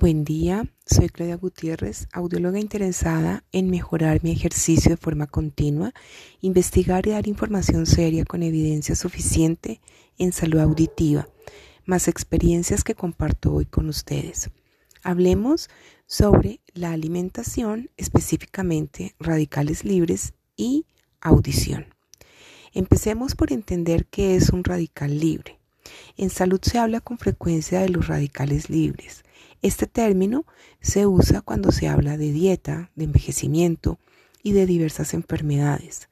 Buen 0.00 0.22
día, 0.22 0.64
soy 0.86 1.08
Claudia 1.08 1.34
Gutiérrez, 1.34 2.06
audióloga 2.12 2.60
interesada 2.60 3.42
en 3.50 3.68
mejorar 3.68 4.22
mi 4.22 4.30
ejercicio 4.30 4.92
de 4.92 4.96
forma 4.96 5.26
continua, 5.26 5.92
investigar 6.40 7.08
y 7.08 7.10
dar 7.10 7.26
información 7.26 7.84
seria 7.84 8.24
con 8.24 8.44
evidencia 8.44 8.94
suficiente 8.94 9.80
en 10.16 10.30
salud 10.32 10.60
auditiva, 10.60 11.28
más 11.84 12.06
experiencias 12.06 12.84
que 12.84 12.94
comparto 12.94 13.52
hoy 13.52 13.66
con 13.66 13.88
ustedes. 13.88 14.50
Hablemos 15.02 15.68
sobre 16.06 16.60
la 16.74 16.92
alimentación, 16.92 17.90
específicamente 17.96 19.16
radicales 19.18 19.84
libres 19.84 20.32
y 20.56 20.86
audición. 21.20 21.92
Empecemos 22.72 23.34
por 23.34 23.52
entender 23.52 24.06
qué 24.06 24.36
es 24.36 24.50
un 24.50 24.62
radical 24.62 25.18
libre. 25.18 25.58
En 26.16 26.30
salud 26.30 26.60
se 26.62 26.78
habla 26.78 27.00
con 27.00 27.18
frecuencia 27.18 27.80
de 27.80 27.88
los 27.88 28.06
radicales 28.06 28.70
libres. 28.70 29.24
Este 29.62 29.86
término 29.86 30.46
se 30.80 31.06
usa 31.06 31.40
cuando 31.40 31.72
se 31.72 31.88
habla 31.88 32.16
de 32.16 32.32
dieta, 32.32 32.90
de 32.94 33.04
envejecimiento 33.04 33.98
y 34.42 34.52
de 34.52 34.66
diversas 34.66 35.14
enfermedades. 35.14 36.08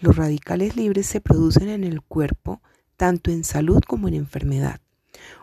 Los 0.00 0.16
radicales 0.16 0.76
libres 0.76 1.06
se 1.06 1.20
producen 1.20 1.68
en 1.68 1.84
el 1.84 2.02
cuerpo 2.02 2.60
tanto 2.96 3.30
en 3.30 3.44
salud 3.44 3.80
como 3.86 4.08
en 4.08 4.14
enfermedad. 4.14 4.80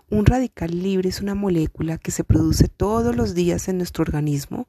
Un 0.10 0.26
radical 0.26 0.72
libre 0.84 1.10
es 1.10 1.22
una 1.22 1.34
molécula 1.34 1.98
que 1.98 2.12
se 2.12 2.24
produce 2.24 2.68
todos 2.68 3.16
los 3.16 3.34
días 3.34 3.68
en 3.68 3.78
nuestro 3.78 4.04
organismo 4.04 4.68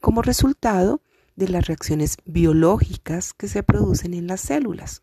como 0.00 0.22
resultado 0.22 1.02
de 1.36 1.48
las 1.48 1.66
reacciones 1.66 2.16
biológicas 2.24 3.34
que 3.34 3.48
se 3.48 3.62
producen 3.62 4.14
en 4.14 4.26
las 4.26 4.40
células. 4.40 5.02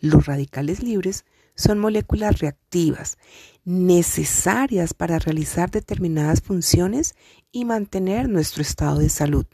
Los 0.00 0.26
radicales 0.26 0.82
libres 0.82 1.24
son 1.54 1.78
moléculas 1.78 2.38
reactivas 2.40 3.18
necesarias 3.64 4.92
para 4.94 5.18
realizar 5.18 5.70
determinadas 5.70 6.42
funciones 6.42 7.14
y 7.50 7.64
mantener 7.64 8.28
nuestro 8.28 8.62
estado 8.62 8.98
de 8.98 9.08
salud. 9.08 9.46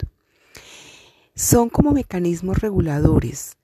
Son 1.35 1.69
como 1.69 1.91
mecanismos 1.91 2.59
reguladores, 2.59 3.57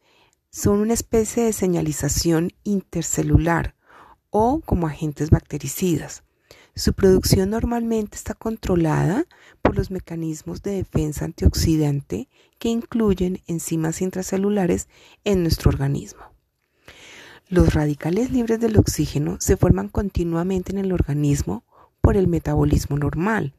son 0.50 0.80
una 0.80 0.94
especie 0.94 1.44
de 1.44 1.54
señalización 1.54 2.54
intercelular 2.64 3.76
o 4.30 4.62
como 4.66 4.88
agentes 4.88 5.30
bactericidas. 5.30 6.24
Su 6.76 6.94
producción 6.94 7.50
normalmente 7.50 8.16
está 8.16 8.36
controlada 8.36 9.26
por 9.62 9.76
los 9.76 9.92
mecanismos 9.92 10.62
de 10.62 10.72
defensa 10.72 11.26
antioxidante 11.26 12.30
que 12.60 12.70
incluyen 12.70 13.42
enzimas 13.48 14.02
intracelulares 14.02 14.88
en 15.24 15.42
nuestro 15.42 15.70
organismo. 15.72 16.37
Los 17.50 17.74
radicales 17.74 18.30
libres 18.30 18.60
del 18.60 18.78
oxígeno 18.78 19.38
se 19.40 19.56
forman 19.56 19.88
continuamente 19.88 20.74
en 20.74 20.80
el 20.80 20.92
organismo 20.92 21.64
por 22.02 22.18
el 22.18 22.28
metabolismo 22.28 22.98
normal 22.98 23.54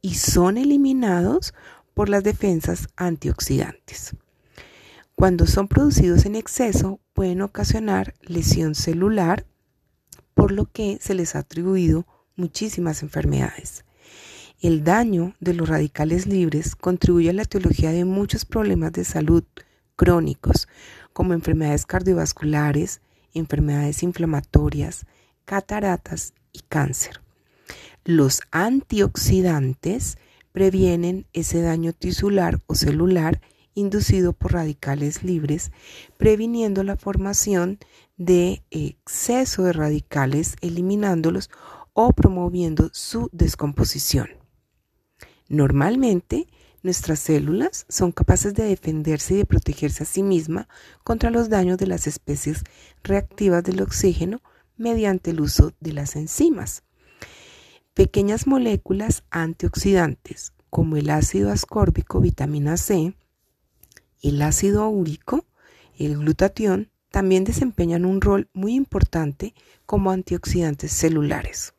y 0.00 0.14
son 0.14 0.56
eliminados 0.56 1.52
por 1.92 2.08
las 2.08 2.24
defensas 2.24 2.88
antioxidantes. 2.96 4.16
Cuando 5.14 5.46
son 5.46 5.68
producidos 5.68 6.24
en 6.24 6.34
exceso 6.34 6.98
pueden 7.12 7.42
ocasionar 7.42 8.14
lesión 8.22 8.74
celular, 8.74 9.44
por 10.32 10.50
lo 10.50 10.64
que 10.64 10.96
se 11.02 11.12
les 11.12 11.36
ha 11.36 11.40
atribuido 11.40 12.06
muchísimas 12.36 13.02
enfermedades. 13.02 13.84
El 14.62 14.82
daño 14.82 15.34
de 15.40 15.52
los 15.52 15.68
radicales 15.68 16.26
libres 16.26 16.74
contribuye 16.74 17.28
a 17.28 17.34
la 17.34 17.42
etiología 17.42 17.90
de 17.90 18.06
muchos 18.06 18.46
problemas 18.46 18.92
de 18.92 19.04
salud 19.04 19.44
crónicos, 19.94 20.68
como 21.12 21.34
enfermedades 21.34 21.84
cardiovasculares, 21.84 23.02
enfermedades 23.34 24.02
inflamatorias, 24.02 25.06
cataratas 25.44 26.34
y 26.52 26.60
cáncer. 26.68 27.20
Los 28.04 28.40
antioxidantes 28.50 30.18
previenen 30.52 31.26
ese 31.32 31.62
daño 31.62 31.92
tisular 31.92 32.60
o 32.66 32.74
celular 32.74 33.40
inducido 33.74 34.32
por 34.32 34.52
radicales 34.52 35.22
libres, 35.22 35.70
previniendo 36.16 36.82
la 36.82 36.96
formación 36.96 37.78
de 38.16 38.62
exceso 38.70 39.62
de 39.62 39.72
radicales, 39.72 40.56
eliminándolos 40.60 41.50
o 41.92 42.12
promoviendo 42.12 42.90
su 42.92 43.28
descomposición. 43.32 44.28
Normalmente, 45.48 46.46
Nuestras 46.82 47.18
células 47.20 47.84
son 47.90 48.10
capaces 48.10 48.54
de 48.54 48.64
defenderse 48.64 49.34
y 49.34 49.36
de 49.38 49.44
protegerse 49.44 50.04
a 50.04 50.06
sí 50.06 50.22
misma 50.22 50.66
contra 51.04 51.30
los 51.30 51.50
daños 51.50 51.76
de 51.76 51.86
las 51.86 52.06
especies 52.06 52.64
reactivas 53.02 53.62
del 53.62 53.82
oxígeno 53.82 54.40
mediante 54.78 55.32
el 55.32 55.40
uso 55.40 55.74
de 55.80 55.92
las 55.92 56.16
enzimas. 56.16 56.82
Pequeñas 57.92 58.46
moléculas 58.46 59.24
antioxidantes 59.30 60.54
como 60.70 60.96
el 60.96 61.10
ácido 61.10 61.50
ascórbico, 61.50 62.20
vitamina 62.20 62.78
C, 62.78 63.14
el 64.22 64.40
ácido 64.40 64.88
úrico, 64.88 65.44
el 65.98 66.16
glutatión, 66.16 66.90
también 67.10 67.44
desempeñan 67.44 68.04
un 68.04 68.20
rol 68.20 68.48
muy 68.54 68.74
importante 68.74 69.54
como 69.84 70.12
antioxidantes 70.12 70.92
celulares. 70.92 71.74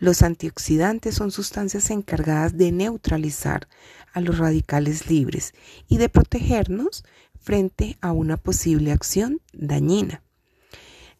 Los 0.00 0.22
antioxidantes 0.22 1.16
son 1.16 1.32
sustancias 1.32 1.90
encargadas 1.90 2.56
de 2.56 2.70
neutralizar 2.70 3.68
a 4.12 4.20
los 4.20 4.38
radicales 4.38 5.08
libres 5.08 5.54
y 5.88 5.98
de 5.98 6.08
protegernos 6.08 7.04
frente 7.38 7.96
a 8.00 8.12
una 8.12 8.36
posible 8.36 8.92
acción 8.92 9.40
dañina. 9.52 10.22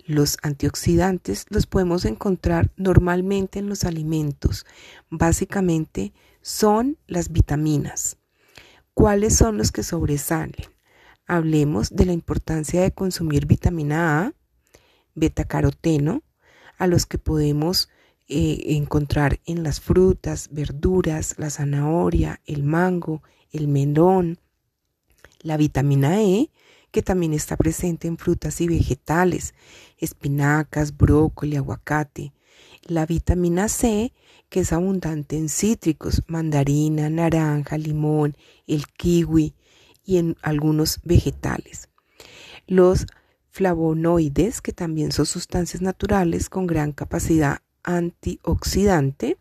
Los 0.07 0.39
antioxidantes 0.43 1.45
los 1.51 1.67
podemos 1.67 2.07
encontrar 2.07 2.71
normalmente 2.77 3.59
en 3.59 3.69
los 3.69 3.85
alimentos. 3.85 4.65
Básicamente 5.11 6.15
son 6.41 6.97
las 7.07 7.31
vitaminas. 7.31 8.17
¿Cuáles 8.95 9.37
son 9.37 9.59
los 9.59 9.71
que 9.71 9.83
sobresalen? 9.83 10.67
Hablemos 11.27 11.95
de 11.95 12.07
la 12.07 12.13
importancia 12.13 12.81
de 12.81 12.93
consumir 12.93 13.45
vitamina 13.45 14.23
A, 14.23 14.33
betacaroteno, 15.15 16.23
a 16.79 16.87
los 16.87 17.05
que 17.05 17.19
podemos 17.19 17.91
eh, 18.31 18.77
encontrar 18.77 19.41
en 19.47 19.63
las 19.63 19.81
frutas, 19.81 20.51
verduras, 20.53 21.35
la 21.39 21.49
zanahoria, 21.49 22.43
el 22.45 22.63
mango, 22.63 23.23
el 23.53 23.69
melón, 23.69 24.39
la 25.41 25.57
vitamina 25.57 26.21
E, 26.23 26.51
que 26.91 27.03
también 27.03 27.33
está 27.33 27.57
presente 27.57 28.07
en 28.07 28.19
frutas 28.19 28.61
y 28.61 28.69
vegetales, 28.69 29.55
espinacas, 29.97 30.95
brócoli, 30.95 31.57
aguacate, 31.57 32.35
la 32.83 33.07
vitamina 33.07 33.69
C, 33.69 34.13
que 34.51 34.61
es 34.61 34.75
abundante 34.75 35.39
en 35.39 35.49
cítricos, 35.49 36.23
mandarina, 36.27 37.09
naranja, 37.09 37.79
limón, 37.79 38.37
el 38.67 38.87
kiwi 38.89 39.55
y 40.05 40.19
en 40.19 40.37
algunos 40.43 41.01
vegetales. 41.03 41.89
Los 42.67 43.07
flavonoides, 43.51 44.61
que 44.61 44.73
también 44.73 45.13
son 45.13 45.25
sustancias 45.25 45.81
naturales 45.81 46.51
con 46.51 46.67
gran 46.67 46.93
capacidad 46.93 47.63
antioxidante 47.89 49.39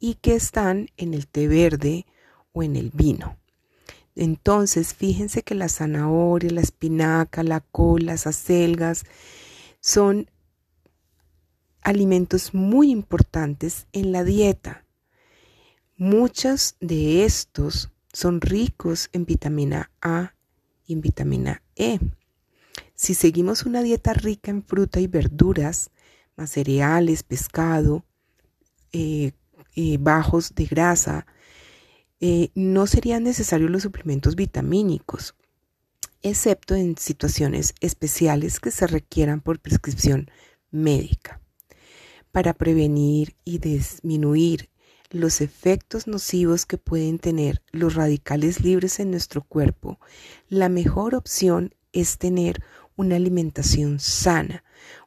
y 0.00 0.14
que 0.14 0.34
están 0.34 0.88
en 0.96 1.12
el 1.12 1.26
té 1.26 1.48
verde 1.48 2.06
o 2.52 2.62
en 2.62 2.76
el 2.76 2.90
vino. 2.90 3.36
Entonces, 4.16 4.94
fíjense 4.94 5.42
que 5.42 5.54
la 5.54 5.68
zanahoria, 5.68 6.50
la 6.50 6.60
espinaca, 6.60 7.42
la 7.42 7.60
col, 7.60 8.06
las 8.06 8.26
acelgas 8.26 9.04
son 9.80 10.30
alimentos 11.82 12.54
muy 12.54 12.90
importantes 12.90 13.86
en 13.92 14.12
la 14.12 14.24
dieta. 14.24 14.84
Muchos 15.96 16.76
de 16.80 17.24
estos 17.24 17.90
son 18.12 18.40
ricos 18.40 19.10
en 19.12 19.26
vitamina 19.26 19.90
A 20.00 20.34
y 20.86 20.94
en 20.94 21.00
vitamina 21.00 21.62
E. 21.76 21.98
Si 22.94 23.14
seguimos 23.14 23.64
una 23.66 23.82
dieta 23.82 24.14
rica 24.14 24.50
en 24.50 24.62
fruta 24.62 25.00
y 25.00 25.08
verduras, 25.08 25.90
más 26.36 26.50
cereales, 26.50 27.22
pescado, 27.22 28.04
eh, 28.92 29.32
eh, 29.74 29.98
bajos 29.98 30.54
de 30.54 30.66
grasa, 30.66 31.26
eh, 32.20 32.50
no 32.54 32.86
serían 32.86 33.24
necesarios 33.24 33.70
los 33.70 33.82
suplementos 33.82 34.36
vitamínicos, 34.36 35.34
excepto 36.22 36.74
en 36.74 36.96
situaciones 36.96 37.74
especiales 37.80 38.60
que 38.60 38.70
se 38.70 38.86
requieran 38.86 39.40
por 39.40 39.60
prescripción 39.60 40.30
médica. 40.70 41.40
Para 42.32 42.54
prevenir 42.54 43.36
y 43.44 43.58
disminuir 43.58 44.70
los 45.10 45.40
efectos 45.40 46.06
nocivos 46.06 46.66
que 46.66 46.78
pueden 46.78 47.18
tener 47.18 47.62
los 47.70 47.94
radicales 47.94 48.60
libres 48.60 48.98
en 49.00 49.10
nuestro 49.10 49.42
cuerpo, 49.42 50.00
la 50.48 50.68
mejor 50.68 51.14
opción 51.14 51.74
es 51.92 52.18
tener 52.18 52.64
una 52.96 53.16
alimentación 53.16 54.00
sana, 54.00 54.63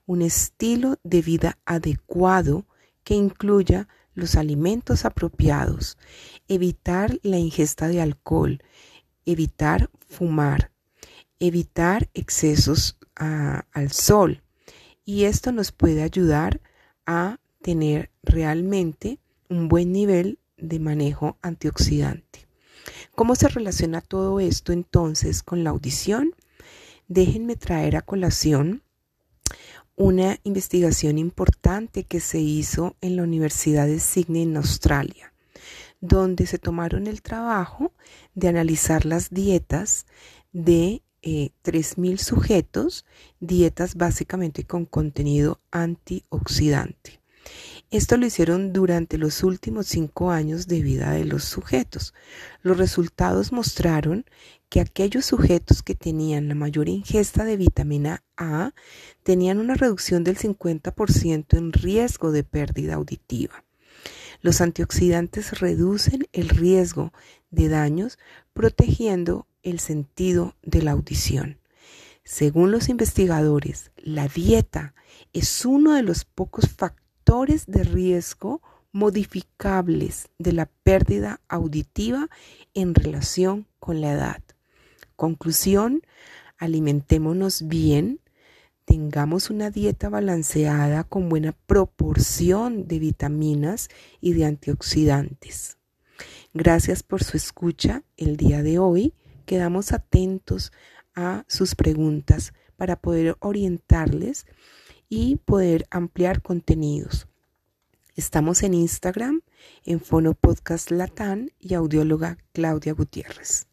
un 0.08 0.24
estilo 0.24 0.98
de 1.04 1.22
vida 1.22 1.60
adecuado 1.66 2.66
que 3.04 3.14
incluya 3.14 3.88
los 4.16 4.36
alimentos 4.36 5.06
apropiados, 5.06 5.98
evitar 6.48 7.20
la 7.22 7.38
ingesta 7.38 7.88
de 7.88 8.02
alcohol, 8.02 8.64
evitar 9.26 9.92
fumar, 10.08 10.72
evitar 11.40 12.10
excesos 12.16 12.98
al 13.16 13.92
sol. 13.92 14.42
Y 15.06 15.26
esto 15.26 15.52
nos 15.52 15.72
puede 15.72 16.02
ayudar 16.02 16.62
a 17.06 17.40
tener 17.62 18.10
realmente 18.24 19.20
un 19.50 19.68
buen 19.68 19.92
nivel 19.92 20.40
de 20.58 20.80
manejo 20.80 21.38
antioxidante. 21.42 22.48
¿Cómo 23.14 23.36
se 23.36 23.50
relaciona 23.50 24.02
todo 24.02 24.40
esto 24.40 24.72
entonces 24.72 25.44
con 25.44 25.64
la 25.64 25.70
audición? 25.70 26.34
Déjenme 27.08 27.56
traer 27.56 27.98
a 27.98 28.02
colación 28.02 28.84
una 29.98 30.38
investigación 30.44 31.18
importante 31.18 32.04
que 32.04 32.20
se 32.20 32.40
hizo 32.40 32.96
en 33.02 33.16
la 33.16 33.24
Universidad 33.24 33.88
de 33.88 34.00
Sydney 34.00 34.44
en 34.44 34.56
Australia, 34.56 35.34
donde 36.00 36.46
se 36.46 36.60
tomaron 36.60 37.08
el 37.08 37.24
trabajo 37.24 37.92
de 38.36 38.48
analizar 38.48 39.06
las 39.06 39.32
dietas 39.32 40.06
de 40.54 41.02
eh, 41.24 41.50
3.000 41.64 42.20
sujetos, 42.20 43.06
dietas 43.40 43.96
básicamente 43.96 44.66
con 44.66 44.86
contenido 44.86 45.60
antioxidante. 45.72 47.20
Esto 47.90 48.18
lo 48.18 48.26
hicieron 48.26 48.74
durante 48.74 49.18
los 49.18 49.44
últimos 49.44 49.88
cinco 49.88 50.30
años 50.32 50.68
de 50.68 50.82
vida 50.82 51.12
de 51.12 51.24
los 51.24 51.46
sujetos. 51.46 52.14
Los 52.62 52.78
resultados 52.78 53.54
mostraron 53.54 54.26
que 54.68 54.82
aquellos 54.82 55.26
sujetos 55.26 55.84
que 55.84 55.96
tenían 55.96 56.50
la 56.50 56.56
mayor 56.56 56.90
ingesta 56.90 57.46
de 57.46 57.56
vitamina 57.56 58.24
A 58.36 58.74
tenían 59.24 59.60
una 59.60 59.76
reducción 59.76 60.26
del 60.26 60.38
50% 60.38 61.58
en 61.58 61.72
riesgo 61.72 62.34
de 62.34 62.44
pérdida 62.44 62.96
auditiva. 62.96 63.64
Los 64.42 64.60
antioxidantes 64.60 65.62
reducen 65.62 66.28
el 66.34 66.50
riesgo 66.50 67.14
de 67.52 67.70
daños 67.70 68.20
protegiendo 68.52 69.48
el 69.64 69.80
sentido 69.80 70.56
de 70.62 70.82
la 70.82 70.92
audición. 70.92 71.58
Según 72.26 72.72
los 72.72 72.90
investigadores, 72.90 73.92
la 73.96 74.28
dieta 74.28 74.94
es 75.32 75.64
uno 75.64 75.94
de 75.94 76.04
los 76.04 76.26
pocos 76.26 76.68
factores 77.28 77.66
de 77.66 77.84
riesgo 77.84 78.62
modificables 78.94 80.30
de 80.40 80.54
la 80.54 80.66
pérdida 80.84 81.42
auditiva 81.50 82.30
en 82.74 82.96
relación 82.96 83.68
con 83.80 84.00
la 84.00 84.14
edad. 84.14 84.42
Conclusión, 85.18 86.04
alimentémonos 86.58 87.68
bien, 87.68 88.22
tengamos 88.86 89.50
una 89.50 89.72
dieta 89.72 90.08
balanceada 90.08 91.04
con 91.04 91.28
buena 91.28 91.52
proporción 91.52 92.88
de 92.88 93.00
vitaminas 93.00 93.90
y 94.22 94.32
de 94.32 94.46
antioxidantes. 94.46 95.78
Gracias 96.54 97.04
por 97.04 97.26
su 97.26 97.36
escucha 97.36 98.04
el 98.16 98.38
día 98.38 98.64
de 98.64 98.80
hoy. 98.80 99.14
Quedamos 99.46 99.92
atentos 99.92 100.72
a 101.14 101.44
sus 101.50 101.76
preguntas 101.76 102.54
para 102.78 102.96
poder 102.96 103.36
orientarles 103.42 104.46
y 105.10 105.38
poder 105.38 105.88
ampliar 105.90 106.42
contenidos. 106.42 107.28
Estamos 108.16 108.64
en 108.64 108.74
Instagram, 108.74 109.42
en 109.86 110.02
Fono 110.02 110.34
Podcast 110.34 110.92
Latán 110.92 111.52
y 111.60 111.76
audióloga 111.76 112.38
Claudia 112.52 112.94
Gutiérrez. 112.94 113.68